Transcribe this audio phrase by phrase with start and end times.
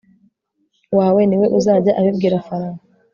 [0.97, 2.81] wawe ni we uzajya abibwira Farawo